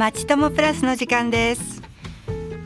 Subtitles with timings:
[0.00, 1.82] まちともプラスの時間です。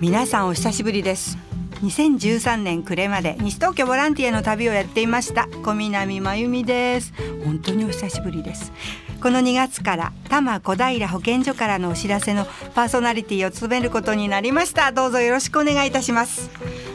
[0.01, 1.37] 皆さんお久しぶりです。
[1.83, 5.49] 2013年暮れまで西東京ボランティアの旅をやっていました。
[5.65, 7.13] 小南真由美です。
[7.45, 8.73] 本当にお久しぶりです。
[9.21, 14.93] この2月から多摩小平保健所からのお知らせのパーソナリティを務めることになりました。
[14.93, 16.53] どうぞよろしくお願いいたします。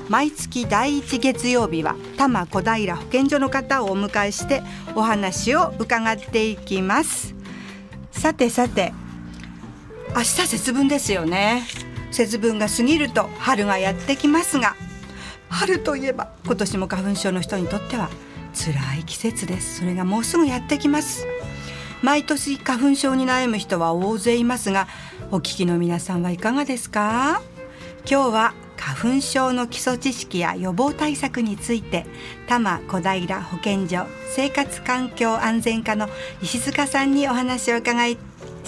[0.08, 4.64] 毎月第1月曜日は多摩小平保健所の方をお迎えして
[4.96, 7.36] お話を伺っていきます。
[8.12, 8.94] さてさて
[10.16, 11.64] 明日節分ですよね。
[12.12, 14.76] 節分が過ぎると春がやってきますが
[15.48, 18.10] 春といえば今年も花粉症の人にとっては
[18.54, 19.80] 辛い季節です。
[19.80, 21.26] それがもうすぐやってきます。
[22.02, 24.88] 毎年花粉症に悩む人は大勢いますが
[25.32, 27.42] お聞きの皆さんはいかがですか？
[28.10, 32.06] 今日は花粉症の基礎知識や予防対策について
[32.48, 36.10] 多摩小平保健所生活環境安全課の
[36.42, 38.18] 石塚さんにお話を伺い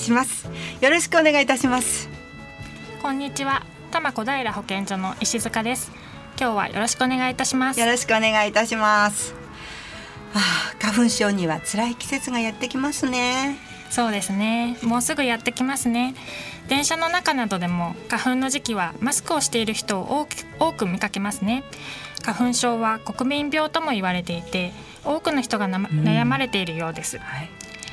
[0.02, 0.49] します。
[0.81, 2.09] よろしくお願いいたします。
[3.02, 3.63] こんにちは。
[3.91, 5.91] 多摩小平保健所の石塚です。
[6.39, 7.80] 今日はよろしくお願いいたします。
[7.80, 9.35] よろしくお願いいたします。
[10.33, 13.58] ああ花粉症には辛い季節がやってきますね。
[13.89, 14.77] そうですね。
[14.81, 16.15] もうすぐやってきますね。
[16.67, 20.25] 電車の中などでも花粉の時期はマスクをしている人を
[20.59, 21.63] 多く見かけますね。
[22.23, 24.71] 花粉症は国民病とも言われていて
[25.03, 27.49] 多くの人が悩まれているようです、はい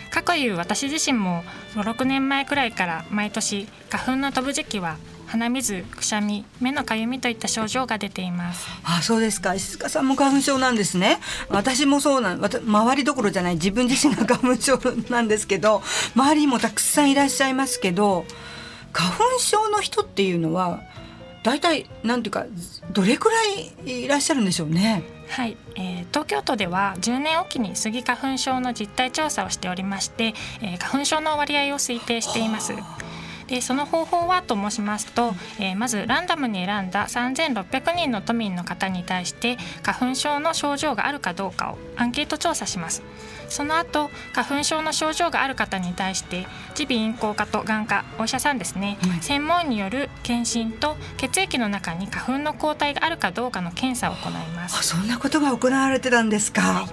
[0.09, 4.97] かくいう私自身も56年前くらいから毎年花粉の飛ぶ時期は
[5.29, 8.67] 鼻水くしゃみ目のかゆみといった症状が出ています。
[8.83, 9.55] あそうですか。
[9.55, 11.19] 石塚さんも花粉症なんですね。
[11.51, 14.79] 私もそうなん周りどころじゃない自分自身が花粉症
[15.11, 15.83] なんですけど
[16.15, 18.25] 周りにもたくさんいらっしゃいますけど
[18.93, 20.81] 花粉症の人っていうのは
[21.43, 22.47] 大体なんていうか
[22.93, 23.37] どれくら
[23.87, 25.18] いいらっしゃるんでしょうね。
[25.31, 32.73] はい、えー、東京都では10年おきにスギ花粉症の実態調査をしておりまして、えー、花粉症の割合を推定しています。
[33.49, 43.03] でその方法はと申しますと、えー、まずランダムに選んだ3600人の都民の方に対して花粉症の症状があるかどうかをアンケート調査します。
[43.49, 46.47] その後花粉症の症状がある方に対して
[46.79, 54.79] 耳鼻咽喉科と眼科お医者さんですね、はい、専門による検診と血液の中に花粉の抗体があるかどうかの検査を行います。
[54.79, 56.85] あそんなことが行われてたんですか、はい、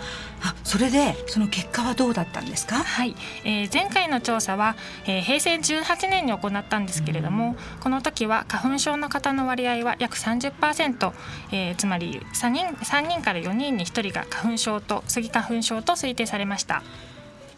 [0.43, 2.75] あそれでその結果はどうだったんですか？
[2.75, 11.13] はい、えー、前回の調査は、えー、平成18年に行ったんですけれども、うん、この時は花粉症の方の割合は約30%、
[11.51, 16.75] えー、つまり3人 ,3 人から4人に1人が花粉症とスギ花粉症と推定されました。
[16.75, 16.83] は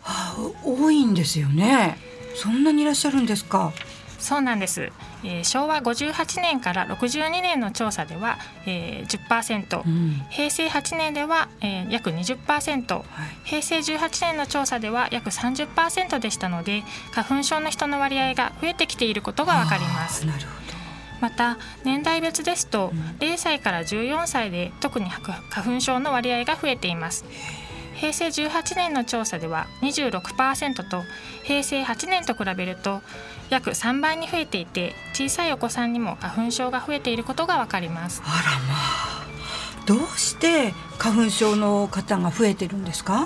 [0.03, 1.97] あ、多いんですよね。
[2.35, 3.73] そんなにいらっしゃるんですか。
[4.19, 4.91] そうなんです、
[5.23, 13.03] えー、昭和58年から62年の調査では、えー、10%、うん、平成8年では、えー、約20%、はい、
[13.43, 20.25] 平成18年の調査では約30%でしたので花粉症の人の割合が増えてきていることがわかります。
[20.25, 20.57] なるほど
[21.19, 25.39] また年代別ですと、0歳から14歳で特に花
[25.75, 27.25] 粉症の割合が増えています。
[27.99, 31.03] 平成18年の調査では26%と
[31.43, 33.01] 平成8年と比べると
[33.49, 38.21] 約3倍に増えていて小さいお子さんにも花粉症が増えていることがわかります。
[38.23, 39.27] あらまあ。
[39.85, 43.25] どうして花粉症の方が増えてるんですか？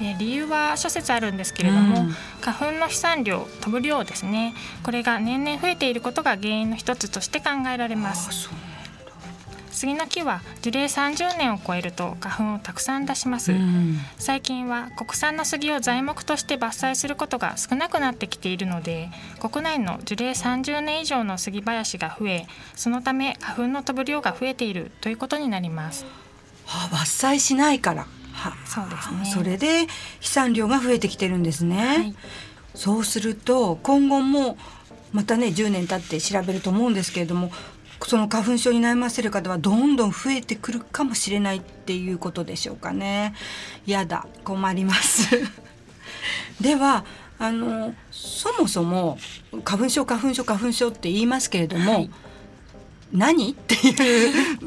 [0.00, 4.54] え理由は諸説あるんですけれども、うん、花粉の飛散量飛ぶ量ですね。
[4.82, 8.50] これが年々増えていることが原因の一つとして考えられます
[9.72, 19.10] 杉の木は樹齢30年を超えると花粉をたくさん出します、うん、最近は国産の杉を材木として伐採することが少なくなってきているので
[19.40, 26.04] 国内の樹齢30年以上の杉林が増えそのため花粉の飛ぶ量が増えているということになります。
[26.66, 28.06] はあ、伐採しないから。
[28.32, 29.24] はそうですね。
[29.24, 29.86] それで
[30.20, 32.14] 飛散量が増えてきてるんですね、はい、
[32.74, 34.56] そうすると今後も
[35.12, 37.50] またね10年経って調べると思うんですけれども
[38.06, 43.34] その花粉症に悩ませる方はどんどん増えてくるかもしれないっていうことでしょうかね。
[43.86, 45.28] やだ困ります
[46.60, 47.04] では
[47.38, 49.18] あのそもそも
[49.64, 52.10] 花粉症花粉症花粉症って言いますけれども、はい、
[53.12, 53.52] 何？
[53.52, 54.62] っていう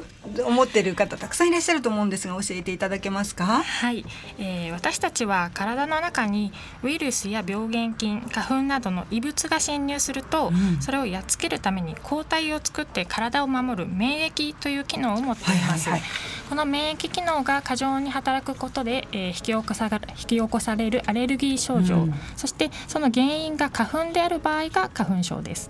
[0.46, 3.64] 思ってる方たくさんいらっしゃると思うんですが教えていただけますか？
[3.64, 4.06] はい、
[4.38, 6.52] えー、私たちは体の中に
[6.84, 16.10] ウイルスや病原菌花粉などの異物が侵入すると、うん、それをやっつけるために抗体を作って体を守る免疫という機能を持っています、はいはいはい、
[16.50, 25.70] この免疫機能が過剰に働くことで、えー、引き起こさ引き起こされるアレルギー症状、うん、そしてその原因が花粉である場合が花粉症です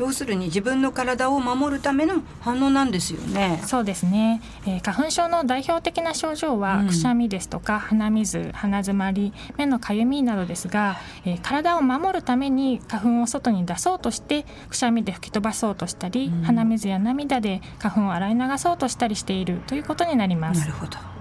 [0.00, 3.62] 要するに自分の体を守るための反応なんですよね。
[3.66, 20.60] そうですね、えー、花粉症の代表的な症状は、うん、くしゃみですとか鼻水鼻づまり目のかゆみなどですが、えー、体を守るために花粉を外に出そうとしてくしゃみで吹き飛ばそうとしたり、うん、鼻水や涙で花粉を洗い流そうとしたりしているということになります。
[20.60, 21.19] なるほど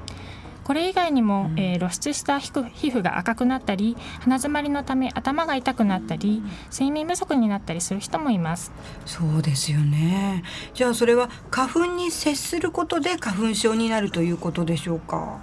[0.69, 8.71] これ以外にも、えー、露出した皮膚が赤くなったり鼻づまりのため頭が痛くなったり睡眠不足になったりする人もいます。
[9.03, 10.43] そうですよね。
[10.75, 15.39] じゃあそれは花粉に接することで花粉症になるということでしょうか？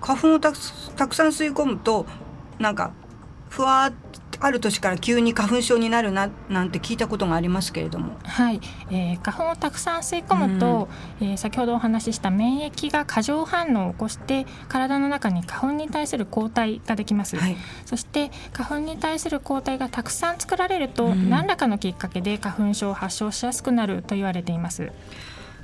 [0.00, 2.06] 花粉をたくさん吸い込むと
[2.60, 2.92] なんか
[3.48, 3.92] ふわっ
[4.40, 8.60] ある年から急に花粉症になるななんて聞いたことがありますけれども、はい。
[8.90, 10.88] えー、花粉をたくさん吸い込むと、
[11.20, 24.92] うん、えー、先ほどお話しした免疫が過剰反応を起こして体の中に花粉に対する抗体ができます、はい、そして花粉に対する抗体がたくさん作られると、うん、何らかのきっかけで花粉症を発症しやすくなると言われています。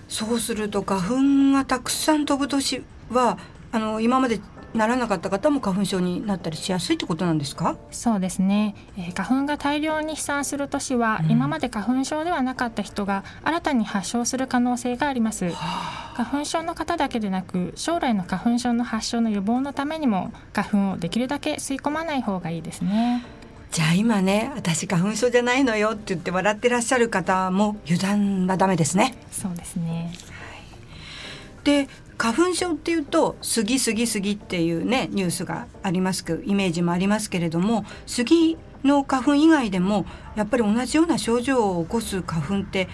[0.08, 3.38] そうすると花粉がたくさん飛ぶ年は
[3.72, 4.38] あの今まで
[4.74, 7.76] ならなかった方も花粉症になったりしやすいってことなんですか？
[7.92, 23.24] そうですね、えー、花粉が大量に飛散する年は、うん、今まで花粉症ではなかった人が新たに発症する可能性があります、はあ、花粉症の方だけでなく将来の花粉症の発症の予防のためにも花粉をできるだけ吸い込まない方がいいですね。
[23.70, 29.16] じゃあ今ね私花粉症じゃないのよって言って笑ってらっしゃる方も油断はダメですね。
[29.32, 40.06] そうですね、はい、で花粉症っていうと杉杉杉っていうねニュースがありますくイメージもありますけれども杉の花粉以外でも
[40.36, 42.88] やっぱり同じような症状を起こす花粉って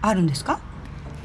[0.00, 0.60] あるんですか？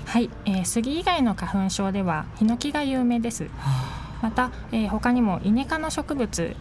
[0.05, 6.55] はい、えー、杉以外の花粉症ではヒノキが有名です、はあ、また、えー、他にもイネ科の植物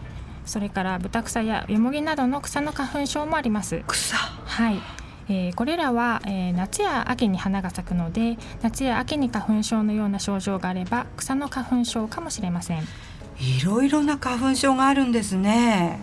[0.45, 3.83] それからブタクサやヨモギなどの草の花粉症もあります。
[3.87, 4.15] 草。
[4.17, 4.79] はい
[5.29, 12.83] えー、これらは、えー、夏や秋に花が咲くので夏や秋に花粉症のような症状があれば草の花粉症かもしれません。
[13.39, 15.99] いろいろな花粉症があるんですね。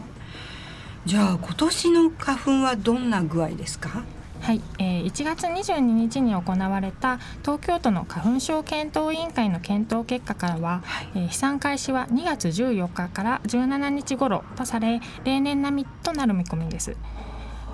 [1.05, 4.05] じゃあ今年の花粉はどんな具合ですか？
[4.41, 16.95] はい、えー、1月22日に行われた東京都の花粉症検討委員会の検討結果からは、はい、えー、飛散開始は2月14日から17日頃とされ例年並みとなる見込みです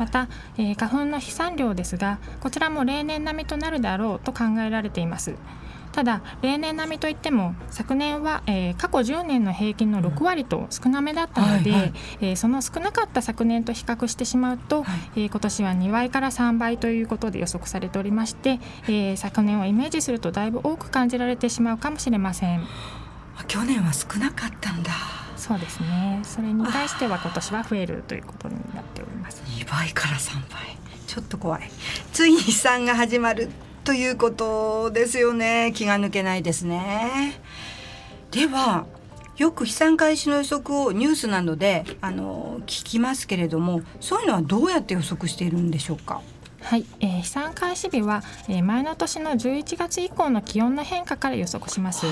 [0.00, 5.35] また、えー、花粉の飛散量ですがこちらも例年並みとなるであろうと考えられています。
[5.93, 22.64] ただ例年並みといっても昨年は、えー、過去10年の平均の6割と少なめだったので、はいはい、えー、その少なかった昨年と比較してしまうと、はい、えー、今年は2倍から3倍ということで予測されておりまして、えー、昨年をイメージするとだいぶ多く感じられてしまうかもしれません。
[23.49, 24.93] 去年は少なかったんだ。
[25.41, 26.20] そうですね。
[26.23, 28.56] それに対しては今年は増えるということに
[29.31, 30.77] ます2倍から3倍。
[31.06, 31.71] ちょっと怖い。
[32.12, 33.49] ついに飛散が始まる
[33.85, 35.73] ということですよね。
[35.75, 37.41] 気が抜けないですね。
[38.31, 38.87] では
[39.37, 46.21] よく飛散開始の予測をニュースなどであの聞きますけれどもそういうのはどうやって予測しているんでしょうか？
[46.62, 52.06] はい、えー、飛散開始日は、えー、前の年の11月以降の気温の変化から予測します。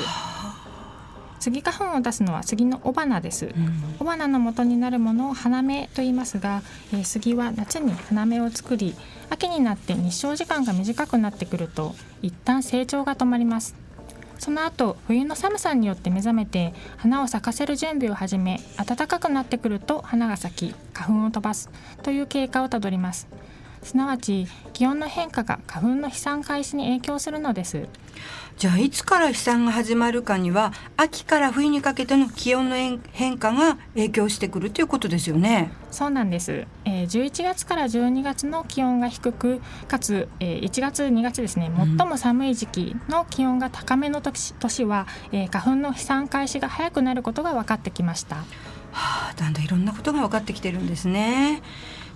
[1.41, 3.53] スギ花粉を出すのは杉の雄花です、うん、
[4.01, 6.63] 雄花の元になるものを花芽と言いますが、
[6.93, 8.95] えー、杉は夏に花芽を作り
[9.31, 13.89] 秋になって日照時間が短くなってくると一旦成長が止まります。
[14.39, 21.71] その後冬の寒さによって目覚めて花を咲かせる準備を始め暖かくなってくると花が咲き花粉を飛ばす
[22.03, 23.27] という経過をたどります
[23.83, 27.89] すなわち気温の変化が花粉の飛散開始に影響するのです。
[28.59, 35.71] じゃあいつから飛散が始まるかには秋から冬にかけての気温の変化が影響してくるということですよね。
[35.93, 48.37] そうなんです、えー、11月から12月の気温が低くかつ、えー、1月2月ですね最も寒い時期の気温が高めの年年は、えー、花粉の飛散開始が早くなることが分かってきました。
[48.93, 51.63] はあ、だんだんいろんなことが分かってきてるんですね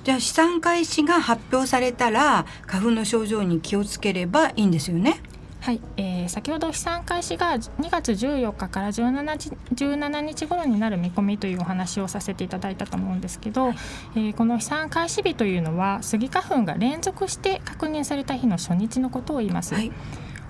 [0.05, 5.21] じゃあ資産開始が発表されたら花粉の症状に気をつければいいんですよね？
[5.61, 13.77] はい、えー、先ほど飛散開始が2月14日から17日 ,17 日頃になる見込みというお話をさせていただいたと思うんですけど、はい、
[14.17, 19.75] えー、この飛散開始日というのはスギ花粉が連続して確認された日の初日のことを言います。
[19.75, 19.93] はい。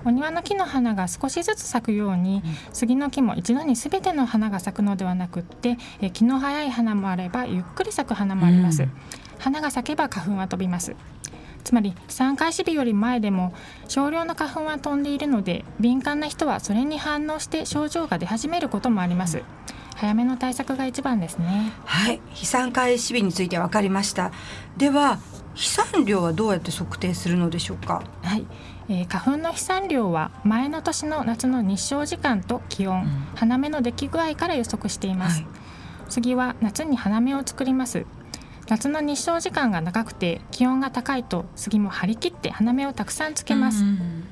[0.04, 2.42] お庭の木の花が少しずつ咲くように、
[2.72, 8.90] 杉の木も一度に全ての花が咲くのではなくってえ気の早い花もあればゆっくり咲く花もあります、うん、
[9.42, 10.94] 花が咲けば花粉は飛びます。
[11.64, 13.52] つまり飛散開始日より前でも
[13.88, 19.42] 少量の花粉は飛んでいるので敏感な人はそれに反応して症状が出始めることもあります。
[19.96, 21.72] 早めの対策が一番ですね。
[21.84, 22.20] はい。
[22.34, 24.30] 飛散開始日について分かりました。
[24.76, 25.18] では
[25.54, 28.02] 飛散量はどうやって測定するのでしょうか？
[28.22, 28.46] はい、
[28.88, 35.50] えー、花粉の飛散量は前の年の夏の日照時間と気温、うん、花芽の出来具合から予測しています、はい、
[36.08, 38.06] 杉は夏に花芽を作ります
[38.68, 44.24] 夏の日照時間が長くて気温が高いと杉も張り切って花芽をたくさんつけます、うん、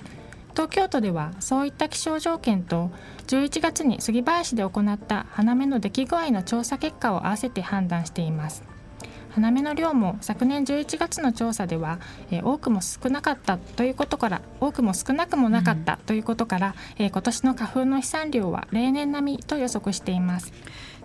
[0.53, 2.91] 東京都ではそういった気象条件と
[3.27, 8.65] 11月に杉林で行った花芽の出来具合の調査結果を合わせて判断しています。
[9.31, 20.53] 花芽の量も昨年11月の調査では、えー、多くも少なかったということから多くも少なくもなかったということから、うん、えー、今年の花粉の飛散量は例年並みと予測しています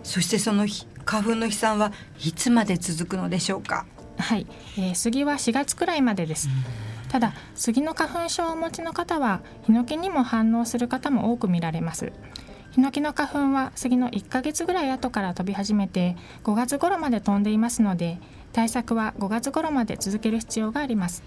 [0.06, 0.66] そしてその
[1.04, 1.92] 花粉の飛散は
[2.24, 3.86] いつまで続くのでしょうか？
[4.18, 4.46] はい、
[4.78, 12.12] えー、杉は4月くらいまでです、うん、ただ杉の花粉症をお持ちの方はヒノキにも反応する方も多く見られます。
[12.70, 18.18] ヒノキの花粉は杉の1ヶ月ぐらい後から飛び始めて5月頃まで飛んでいますので
[18.52, 21.22] 対策は5月頃まで続ける必要があります。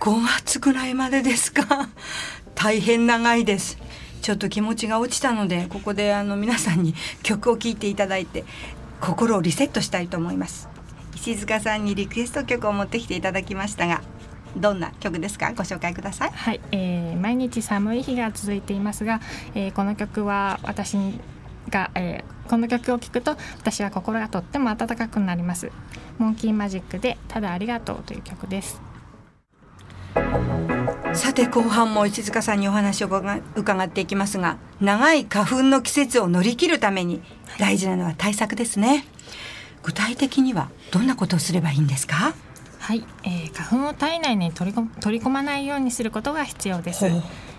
[0.00, 1.88] 5月ぐらいまでですか？
[2.54, 3.78] 大変長いです
[4.24, 8.44] ちょっと気持ちが落ちたのでここであの皆さんに 曲を聴いていただいて
[8.98, 10.66] 心をリセットしたいと思います。
[11.14, 14.00] 石塚さんにリクエスト曲を持ってきていただきましたが
[14.56, 15.52] どんな曲ですか？
[15.52, 16.30] ご紹介ください。
[16.32, 19.20] はい、えー、毎日寒い日が続いていますが、
[19.54, 20.96] えー、この曲は私
[21.68, 25.70] が、えー、この曲を聴くと私は心がとっても温かくなります。
[26.16, 28.80] モンキーマジックでただありがとうという曲です。
[31.14, 33.08] さて後半も石塚さんにお話を
[33.56, 37.22] 伺っていきますが長い花粉の季節を乗り切るために
[37.58, 39.04] 大事なのは対策ですね。
[39.82, 42.34] 具体的にはどんなことをすればいいんですか？
[42.78, 47.06] はい、えー、花粉を体内に取り取り込まないようにすることが必要です。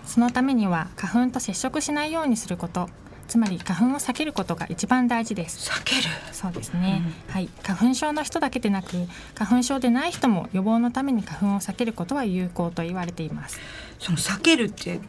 [0.04, 2.88] そのためには花粉と接触しないようにすること
[3.28, 5.70] つまり花粉を避けることが一番大事です。
[5.70, 6.02] 避ける？
[6.32, 7.48] そうですね、うん、はい。
[7.62, 8.88] 花粉症の人だけでなく
[9.34, 13.58] 花粉症でない人も予防のために花粉を避けることは有効と言われています。
[13.98, 15.00] その避けるって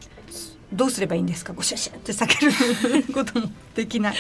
[0.74, 1.54] どうすればいいんですか？
[1.54, 2.46] ごしゃしゃって避け
[3.08, 4.16] ることもできない。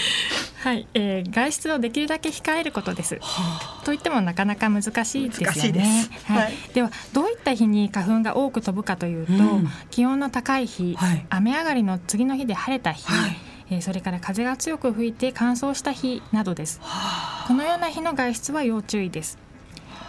[0.59, 3.15] はい、えー、外出をできるだけ控えることです。
[3.21, 6.07] はあ、といってもなかなか難しいですよね。
[6.23, 13.35] はい、はい、ではどういった日に花粉が多く飛ぶかというと、うん、気温の高い日、はい、雨上がりの次の日で晴れた日、はい、
[13.69, 16.79] えー、それから風が強く吹いて乾燥した日などです。
[16.81, 19.37] はあ、このような日の外出は要注意です。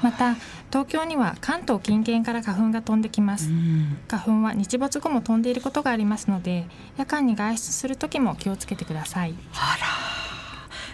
[0.03, 0.37] また
[0.71, 3.51] 東京には関東近県から花粉が飛んできます、
[4.07, 9.35] 花粉は日没後も飛んでいることがありますので夜間に外出する時も気をつけてください。
[9.55, 9.87] あら。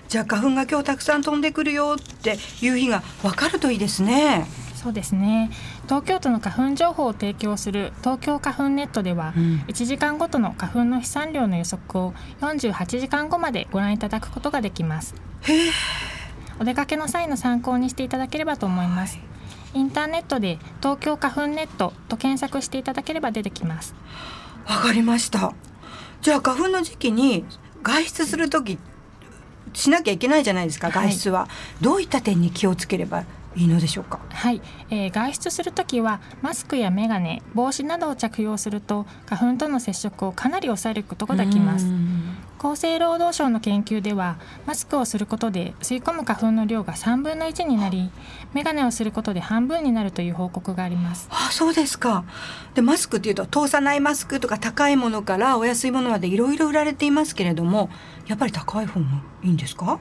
[0.08, 4.46] じゃあ花粉が今日たくさん飛んでくるよっていう日がわかるといいですね
[4.84, 5.50] そうですね。
[5.84, 12.12] 東京都の花粉情報を提供する東京花粉ネットでは、うん、1時間ごとの花粉の飛散量の予測を
[12.42, 15.14] 48時間後までご覧いただくことができます。
[16.60, 19.22] お出かけの際の参考にしていただければと思います、は
[19.74, 23.94] い、インターネットで東京花粉ネットと検索していただければ出てきます。
[24.66, 25.54] わかりました。
[26.20, 27.46] じゃあ花粉の時期に
[27.82, 28.78] 外出する時
[29.72, 31.48] しなきゃいけないじゃないですか外出は、は
[31.80, 33.24] い、どういった点に気をつければ
[33.56, 34.20] いいのでしょうか？
[34.30, 41.86] はい、えー、外出するときはマスクや眼鏡帽子などを着用すると花粉との接触をかなり抑えることができます。
[42.58, 48.10] 厚生労働省の研究ではマスクをすることで吸い込む花粉の量が3分の1になり
[48.54, 51.28] 眼鏡をすることで半分になるという報告があります。
[51.30, 52.24] あそうですか。
[52.74, 57.90] でマスクっていうと通さないマスクとか高いものからお安いものまでいろいろ売られていますけれども
[58.26, 60.00] やっぱり高い方もいいんですか？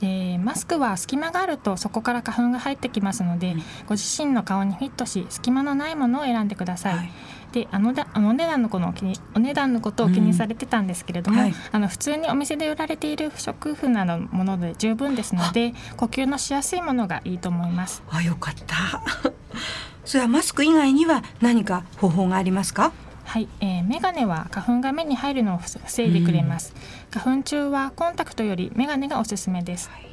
[0.00, 6.96] でマスクは隙間があるとそこから花粉が入ってきますので、うん、ご自身の顔にフィットし隙間のないものを選んでください。
[6.96, 7.10] はい、
[7.52, 8.94] であのあの値段のこの
[9.34, 18.02] お値段のことを気にされてたんですけれども、うんはい、あの普通にお店で売られている不織布などのもので十分ですので呼吸のしやすいものがいいと思います。
[18.10, 19.02] あよかった。
[20.06, 22.92] それはマスク以外には何か方法がありますか？
[23.30, 26.74] はい、えー、メガネは花粉が目に入るのを防いでくれます、
[27.14, 30.06] うん、花粉中はコンタクトよりメガネがおすすめです、はい、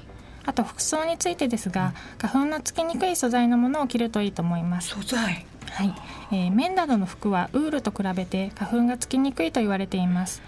[0.45, 4.89] あと服装についてですが、花粉のつきにくい素材のものを着るといいと思います。
[4.89, 5.47] 素材。
[5.71, 5.95] はい、
[6.31, 10.43] えー、綿などの服はウールと比べて花粉がつきにくいと言われています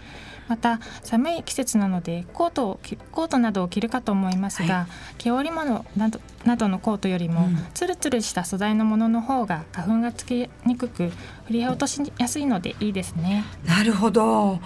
[0.50, 2.80] また寒い季節なのでコートを
[3.12, 4.88] コートなどを着るかと思いますが、はい、
[5.20, 11.12] 毛織物などなどのコートよりも、うん、ツルツルした素材のものの方が花粉がつきにくく
[11.46, 13.46] 振り落としやすいのでいいですね。
[13.66, 14.60] なるほど。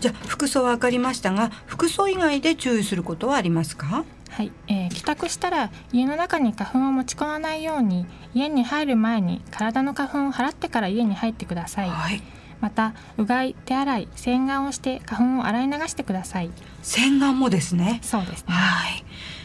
[0.00, 4.04] じゃあ服装は分かりましたが服装以外で注意することはありますか？
[4.30, 11.88] はい、えー、帰宅したら家の中に花粉を持ち込まないように家に入る前に体の花粉を払ってから家に入ってください。
[11.88, 12.22] はい
[12.64, 16.50] またうがい手洗い洗顔をして花粉を洗い流してください。
[16.82, 17.98] 洗顔もですね。
[18.00, 18.54] そうですね。
[18.54, 19.04] はい。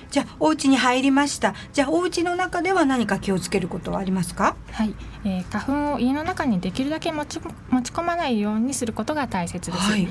[0.09, 1.53] じゃあお家に入りました。
[1.73, 4.55] じゃあお家の中では何か気をつけることはありますか？
[4.71, 4.95] はい、
[5.25, 10.07] えー、花粉を家の中にできるだけ持ち持ち込まないようにすることが大切です、はい、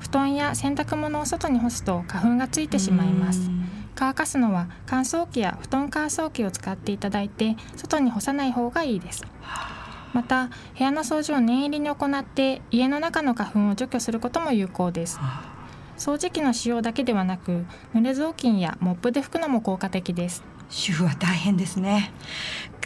[0.00, 3.48] 布団や洗濯物を外に干すと花粉がついてしまいます。
[3.94, 9.22] 乾かすのは乾燥機や布団乾燥機を使っていただいて外に干さない方がいいです
[10.14, 10.46] また
[10.78, 15.20] 部屋の掃除を念入りに行って家の中の花粉を除去することも有効です。
[15.98, 20.42] 掃除機の使用だけではなく濡れ雑巾やモップで拭くのも効果的です。
[20.70, 22.12] 主婦は大変ですね。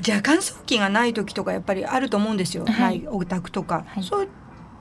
[0.03, 4.29] じゃあ乾燥機がない時とかやっぱりあると思うんですよ、はい、ないお宅とか、はい、そういう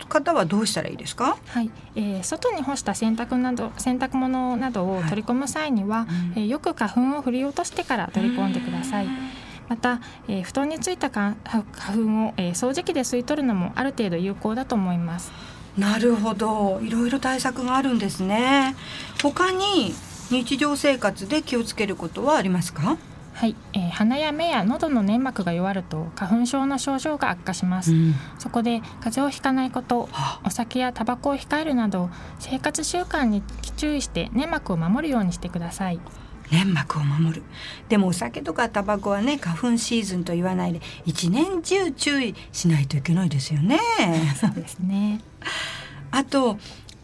[0.07, 1.37] 方はどうしたらいいですか？
[1.47, 9.07] はい、えー、外に干した洗濯など洗濯物などを取り込む際には、はい、えー、よく花粉を振り落としてから取り込んでください。
[9.67, 11.57] また、えー、布団についた花粉
[12.27, 15.31] を、えー、掃除機で吸い取るのもある程度有効だと思います。
[15.77, 18.75] なるほど、いろいろ対策があるんですね。
[19.21, 19.93] 他に
[20.31, 22.97] 日常生活で気をつけることはありますか？
[23.33, 30.09] はい、えー、鼻や目や喉の粘膜が弱ると花粉症の症状が悪化します、うん、そこで風邪をひかないこと
[30.43, 32.09] お酒やタバコを控えるなど
[32.39, 33.43] 生活習慣に
[33.75, 35.99] 注意して粘膜を守るようにしてください
[36.51, 37.43] 粘膜を守る。
[37.89, 43.79] でもお酒とかタバコはね花粉シーズンと言わないで一年中注意しないといけないですよね。
[44.39, 45.21] そうですね。
[46.11, 46.57] あと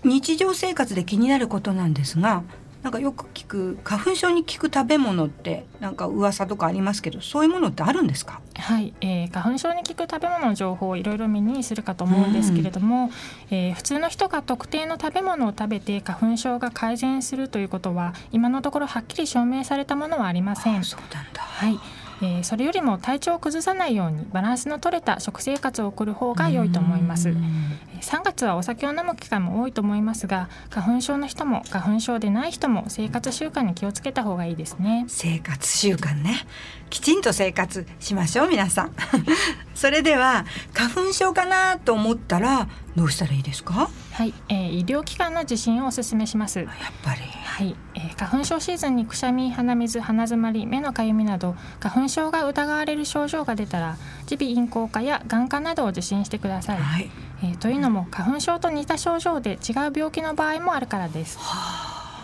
[0.03, 2.43] 日常生活で気になることなんですが
[2.83, 8.41] なんかよく聞く花粉症に効く食べ物ってなんか噂とかありますけどそういうものってあるんですか？
[8.55, 13.11] はい、えー、花粉症に効く食べ物の情報をいろいろ耳にするかと思うんですけれども、うん、
[13.57, 20.83] えー、普通の人が特定の食べ物を食べて花粉症が改善するということは今のところはっきり証明されたものはありません。
[20.83, 21.41] そうなんだ。
[21.41, 21.79] はい
[22.23, 27.29] えー、それよりも体調を崩さないようにバランスの取れた食生活を送る方が良いと思います。
[27.29, 35.05] 3月はお酒を飲む機会も多いと思いますが花粉症の人も花粉症でない人も生活習慣に気をつけた方がいいですね。
[35.09, 36.45] 生活習慣ね。
[36.89, 38.91] きちんと生活しましょう皆さん。
[39.75, 43.89] それでは花粉症かなと思ったらどうしたらいいですか？
[44.13, 46.59] はい、えー、医療機関の受診をお勧めします。
[46.59, 46.67] やっ
[47.03, 47.21] ぱり。
[47.53, 53.97] はい、えー、花粉症シーズンにくしゃみ鼻水鼻づまり目のかゆみなど花粉症が疑われる症状が出たら
[54.29, 57.11] 耳鼻咽喉科や眼科などを受診してください、はい、
[57.43, 61.37] えー、というのも花粉症と似た症状で違う病気の場合もあるからです、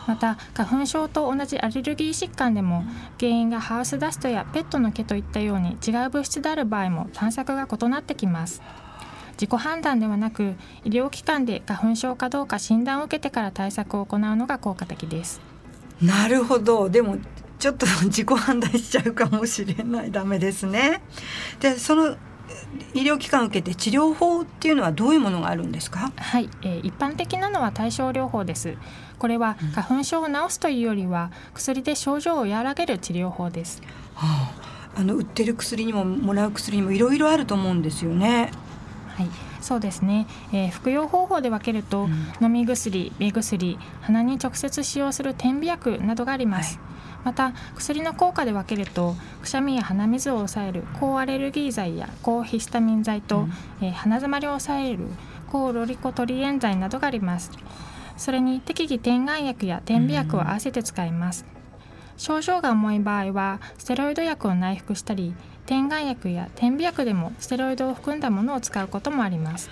[0.08, 2.84] また花粉症と同じアレルギー疾患でも
[3.20, 8.64] 原因がハウスダストやペットの毛といったように違う物質である場合も探索が異なってきます
[9.40, 15.40] 自己判断ではなく医療機関で花粉症かどうか診断を受けてから対策を行うのが効果的です。
[16.02, 16.90] なるほど。
[16.90, 17.18] でも
[17.58, 20.12] ちょっと 自己判断しちゃうかもしれない。
[20.12, 21.02] ダメですね。
[21.62, 22.18] でその
[22.94, 26.12] 医療機関を受けて治療法っていうのはどういうものがあるんですか？
[26.18, 28.76] はい、えー、一般的なのは対症療法です。
[29.20, 33.82] これは花粉症を治すというよりは薬で症状を和らげる治療法です、
[34.16, 34.50] は
[34.96, 38.50] あ、あの売ってる薬にももらう薬にもいろいろあると思うんですよね
[39.20, 39.30] はい、
[39.60, 46.78] そうですね、えー、服用方法で分けると、うん、飲み薬、目薬、鼻に直接使用する点鼻薬などがあります。
[46.78, 46.88] はい、
[47.26, 55.00] また薬の効果で分けるとくしゃみや鼻水を抑える抗アレルギー剤や抗ヒスタミン剤と、うん、えー、鼻づまりを抑える
[55.48, 57.52] 抗ロリコトリエン剤などがあります。
[58.16, 61.59] それに適宜点眼薬や点鼻薬を合わせて使います、うん、
[62.20, 65.34] 症状が重い場合はステロイド薬を内服したり
[65.66, 69.70] 点眼薬や点鼻薬でもステロイドを含んだものを使うこともあります。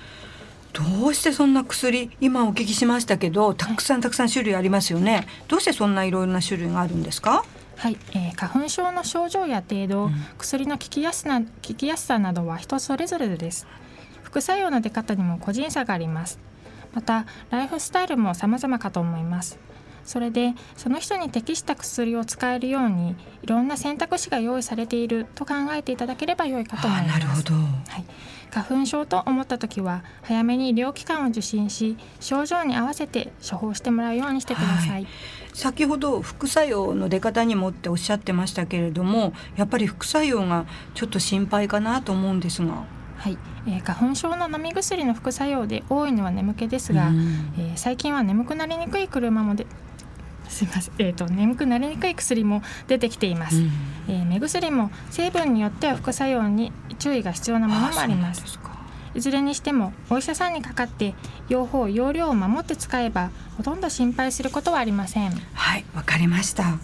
[0.74, 7.44] どうしてそんな薬今お聞きしましたけどたくさんたくさん種類ありますよね、はい、どうしてそんないろいろな種類があるんですか？
[7.78, 13.68] はい、えー、花粉症の症状や程度、うん、薬の効きやすな効きやすさなどは人それぞれです。
[14.24, 16.40] 副作用の出方にも個人差があります。
[16.94, 19.60] またライフスタイルも様々かと思います
[20.08, 27.20] それでその人に適した薬を使えるようにいろんな選択肢が用意されていると考えていただければ良いかと思います。
[27.20, 28.06] なるほど、はい、
[28.50, 35.08] 花粉症と思った時は早めに医療機関を受診し症状に合わせて処方してもらうようにしてください、はい、
[35.54, 42.86] 先ほど副作用の出方にもっておっしゃってましたけれどもやっぱり副作用がちょっと心配かなと思うんですが。
[43.18, 47.10] はい、えー、花粉症の飲み薬の副作用で多いのは眠気ですが、
[47.58, 49.66] えー、最近は眠くなりにくい車もで
[50.50, 53.72] すみません、えーと、眠くなりにくい薬も出てきています、うん、
[54.08, 58.44] えー、目薬も成分によっては副作用に注意が必要なものもあります。
[59.16, 61.16] いずれにしてもお医者さんにかかって
[61.50, 65.32] 用法用量を守って使えばほとんど心配することはありません。
[65.54, 66.78] はいわかりました。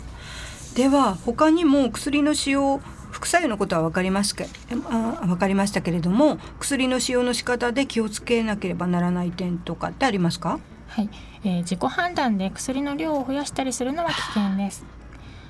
[0.74, 2.80] では他にも薬の使用
[3.12, 4.46] 副作用のことは分かりますか
[4.90, 10.60] あ分かりましたけれども薬の使用の仕方で気をつけなければならない点とかってありますか？
[10.94, 11.10] はい、
[11.44, 14.86] えー、自己判断で薬の量を増やしたりするのは危険です。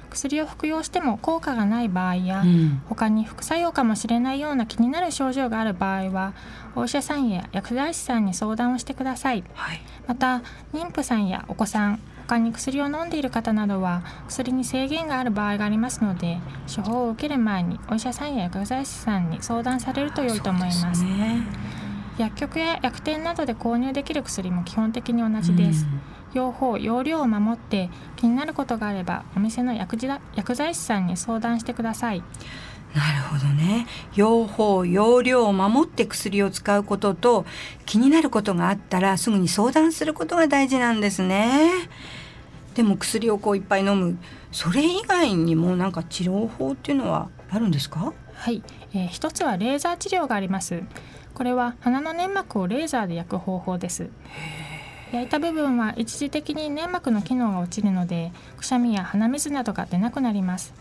[0.09, 6.33] 薬を服用しても効果がない場合や、うん、他に副作用かもしれないような気になる症状がある場合は
[6.75, 16.37] お医者さんや薬剤師さんに相談をしてください、はい、また妊婦さんやお子さん他に薬を飲んでいる方などは薬に制限がある場合がありますので
[16.73, 21.43] 処方を受ける前にお医者さんや薬剤師さんに相談されると良いと思います、ね、
[22.17, 26.01] 薬局や薬店などで購入できる薬も基本的に同じです、うん。
[26.33, 32.23] 用法用量を守って気になることがあればお店の薬薬剤師さんに相談してください。
[32.93, 33.87] なるほどね。
[34.15, 37.45] 用法用量を守って薬を使うことと
[37.87, 41.71] 気になることがあったらすぐに相談することが大事なんですね。
[42.75, 44.17] でも薬をこういっぱい飲む。
[44.51, 48.13] それ以外にもなんか治療法っていうのはあるんですか？
[48.35, 48.61] はい、
[48.93, 50.83] えー、一つはレーザー治療があります
[51.33, 54.09] これは鼻の粘膜をレーザーで焼く方法です。
[55.11, 60.73] 焼いた部分は一時的に粘膜の機能が落ちるのでくしゃみや鼻水などが出なくなります。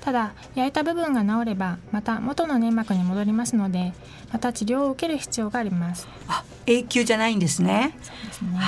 [0.00, 3.92] ただ焼いた部分が治ればまた元の粘膜に戻りますので
[4.32, 6.08] また治療を受ける必要があります。
[6.28, 7.96] あ永久じゃないんですね。
[8.02, 8.60] そうですね。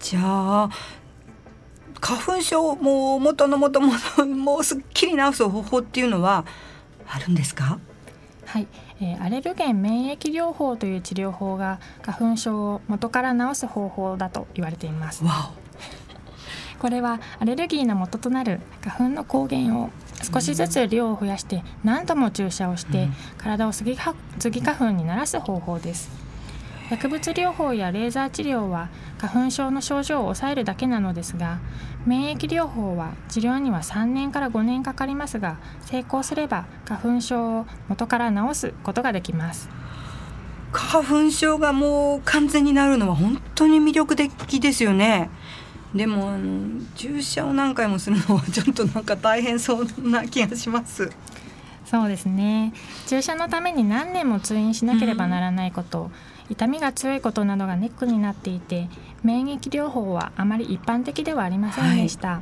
[0.00, 0.70] じゃあ
[2.00, 3.92] 花粉症も元の元も
[4.26, 6.44] もうすっきり治す方法っていうのは
[7.06, 7.78] あるんですか？
[8.50, 8.66] はい、
[9.00, 15.22] えー、アレルゲン免疫療法という治療法が花粉症を元から治す方法だと言われています。
[16.80, 19.90] これはアレルギーの元となる花粉の抗原を
[20.32, 23.08] 少しずつ量を増やして何度も注射をして
[23.38, 24.16] 体をスギ花
[24.76, 26.10] 粉にならす方法です
[26.90, 31.60] 薬物療法やレーザー治療は花粉症の症状を抑えるだけなのですが
[32.04, 39.68] 免疫療法は治療には3年から5年かかりますが成功すれば花粉症を元から治すことができます。
[40.72, 45.30] 花粉症がもう完全になるのは本当に魅力的ですよね。
[45.94, 46.38] でも
[46.94, 51.10] 注射を何回もするのはちょっとなんか大変そうな気がします。
[51.90, 52.72] そうですね。
[53.06, 56.10] 注射のために何年も通院しなければならないこと、うん。
[56.50, 58.88] 痛みが強いことなどがネックになっていて
[59.22, 62.40] 免疫療法はあまり一般的ではありませんでした、はい、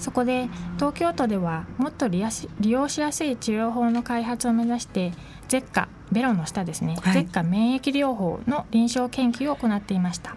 [0.00, 5.12] そこで東京都ではもっと利用しやすい治療法の開発を目指して
[5.48, 10.36] 舌下ベロの下ですね、はい、舌下免疫療法の臨床研究を行っていました。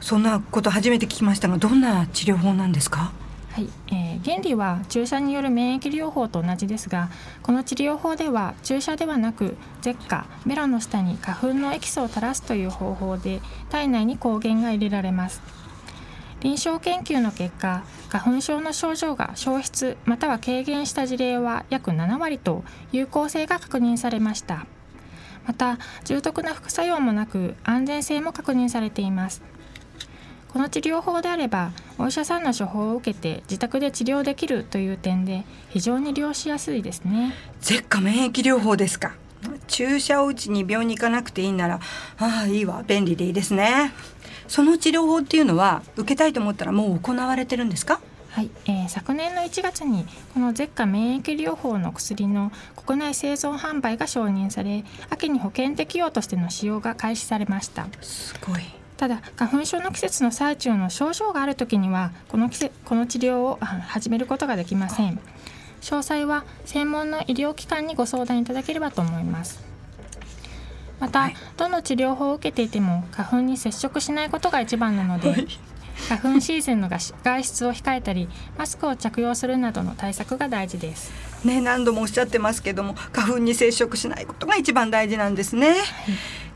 [0.00, 3.10] そんなこと初めて聞きましたがどんな治療法なんですか？
[3.60, 7.10] はい、えー、原理は注射による免疫療法と同じですが
[7.42, 15.42] この治療法では注射ではなく舌下ベロの下に花粉のエキスを垂らすという方法で体内に抗原が入れられます。
[16.40, 24.64] 臨床研究の結果花粉症の症状が消失または軽減した事例は約7割と有効性が確認されました。
[25.46, 29.42] また重篤な副作用もなく安全性も確認されています。
[30.52, 37.34] この治療法であればお医者さんの処方を受けて自宅で治療できるという点で非常に利用しやすいですね。
[37.60, 39.14] 舌下免疫療法ですか。
[39.68, 41.80] 注射を打ちに病院に行かなくていいなら
[42.18, 43.92] ああいいわ便利でいいですね。
[44.48, 48.00] その治療法っていうのは受けたいと思ったらもう行われてるんですか？
[48.30, 57.86] はい、えー、昨年の1月にこの舌下免疫療法の薬の国内製造販売が承認され秋に保険適用としての使用が開始されました。
[58.00, 58.60] すごい
[59.00, 65.18] ただ花粉症の季節の最中の症状がある時にはこの季節この治療を始めることができません。
[65.80, 69.64] 詳細は専門の医療機関にご相談いただければと思います。
[70.98, 75.46] また、はい、どの治療法を受けていても花粉に接触しないことが一番なので、はい、
[76.10, 81.10] 花粉シーズンの外出を控えたりマスクを着用するなどの対策が大事です。
[81.42, 85.78] ね何度もおっしゃってますけども花粉に接触しないことが一番大事なんですね、はい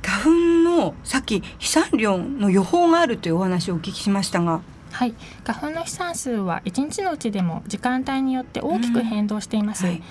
[0.05, 4.61] 花粉のさっき飛散量の予報があるというお話をお聞きしましたが。
[4.93, 5.15] はい。
[5.45, 10.03] 花粉の飛散数は1日のうちでも時間帯によって大きく変動しています、うんはい、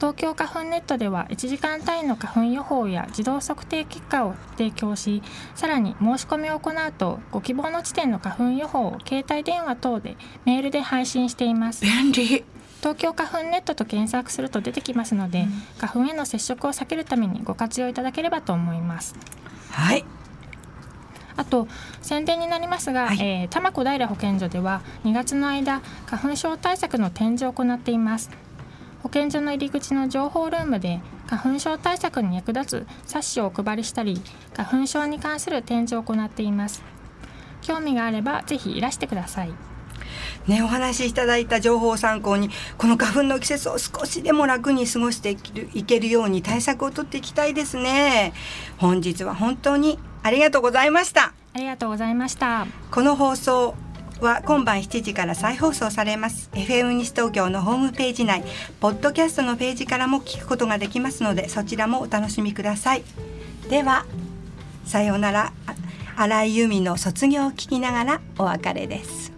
[0.00, 5.22] 東京花粉ネットでは1時間単位の花粉予報や自動測定結果を提供し
[5.54, 11.84] さらに申し込みを行うとご希望の地点の花粉予報を携帯電話等でメールで配信しています。
[11.84, 12.44] 便利。
[12.80, 19.14] 東京花粉ネットと検索すると出てきますので、うん、花粉への接触を避けるためにご活用いただければと思います
[19.72, 20.04] はい。
[21.36, 21.66] あと
[22.02, 28.30] 宣伝になりますが、はい、えー、多摩小平保健所では2月の間花粉症対策の展示を行っています。
[29.02, 34.20] 保健所の入り口の情報ルームで花粉症対策に役立つ冊子をお配りしたり
[34.54, 36.84] 花粉症に関する展示を行っています。
[37.62, 39.52] 興味があればぜひいらしてください
[40.46, 45.36] ね、お話しいただいた情報を参考にこの花粉の季節を少しでも楽に過ごして
[45.74, 48.32] いけるように対策をとっていきたいですね。
[48.78, 51.32] 本日は本当にありがとうございました。
[51.54, 52.66] ありがとうございました。
[52.90, 53.74] この放送
[54.20, 56.50] は今晩7時から再放送されます。
[56.52, 58.42] FM 西東京のホームページ内
[58.80, 63.04] ポッドキャストのページからも聞くことができますのでそちらもお楽しみください。
[63.68, 64.06] では
[64.84, 65.52] さようなら。
[66.14, 69.31] 新井由美の卒業を聞きながらお別れです